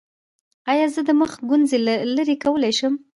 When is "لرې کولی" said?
2.15-2.71